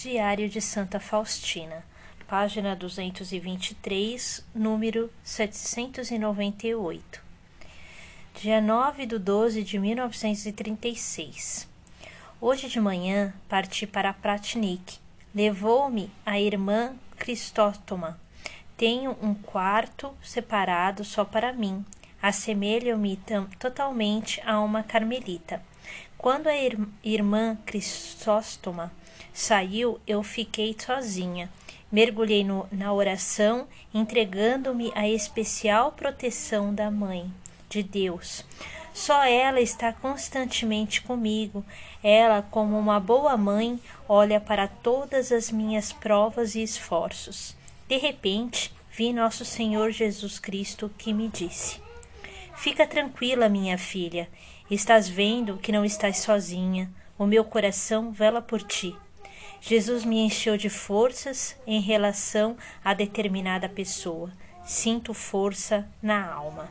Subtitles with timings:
[0.00, 1.84] Diário de Santa Faustina,
[2.28, 7.20] página 223, número 798.
[8.40, 11.68] Dia 9 de 12 de 1936.
[12.40, 15.00] Hoje de manhã parti para Pratnik.
[15.34, 18.20] Levou-me a irmã Cristótoma.
[18.76, 21.84] Tenho um quarto separado só para mim.
[22.22, 23.18] Assemelho-me
[23.58, 25.60] totalmente a uma carmelita.
[26.16, 28.92] Quando a ir irmã Cristóstoma
[29.32, 31.50] saiu, eu fiquei sozinha.
[31.90, 37.32] Mergulhei no, na oração, entregando-me à especial proteção da Mãe
[37.68, 38.44] de Deus.
[38.92, 41.64] Só ela está constantemente comigo.
[42.02, 47.54] Ela, como uma boa mãe, olha para todas as minhas provas e esforços.
[47.86, 51.80] De repente, vi nosso Senhor Jesus Cristo que me disse:
[52.56, 54.28] Fica tranquila, minha filha.
[54.68, 56.90] Estás vendo que não estás sozinha.
[57.16, 58.96] O meu coração vela por ti.
[59.60, 64.30] Jesus me encheu de forças em relação a determinada pessoa.
[64.64, 66.68] Sinto força na alma.